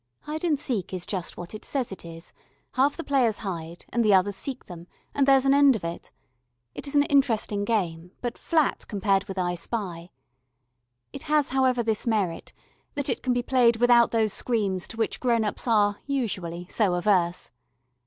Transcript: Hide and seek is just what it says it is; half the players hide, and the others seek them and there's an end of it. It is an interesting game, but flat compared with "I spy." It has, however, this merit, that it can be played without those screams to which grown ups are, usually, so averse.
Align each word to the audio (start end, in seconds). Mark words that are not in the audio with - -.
Hide 0.21 0.43
and 0.43 0.59
seek 0.59 0.95
is 0.95 1.05
just 1.05 1.37
what 1.37 1.53
it 1.53 1.63
says 1.63 1.91
it 1.91 2.03
is; 2.03 2.33
half 2.73 2.97
the 2.97 3.03
players 3.03 3.37
hide, 3.45 3.85
and 3.89 4.03
the 4.03 4.15
others 4.15 4.35
seek 4.35 4.65
them 4.65 4.87
and 5.13 5.27
there's 5.27 5.45
an 5.45 5.53
end 5.53 5.75
of 5.75 5.83
it. 5.83 6.11
It 6.73 6.87
is 6.87 6.95
an 6.95 7.03
interesting 7.03 7.65
game, 7.65 8.11
but 8.19 8.35
flat 8.35 8.87
compared 8.87 9.25
with 9.25 9.37
"I 9.37 9.53
spy." 9.53 10.09
It 11.13 11.21
has, 11.29 11.49
however, 11.49 11.83
this 11.83 12.07
merit, 12.07 12.51
that 12.95 13.09
it 13.09 13.21
can 13.21 13.33
be 13.33 13.43
played 13.43 13.75
without 13.75 14.09
those 14.09 14.33
screams 14.33 14.87
to 14.87 14.97
which 14.97 15.19
grown 15.19 15.43
ups 15.43 15.67
are, 15.67 15.99
usually, 16.07 16.65
so 16.65 16.95
averse. 16.95 17.51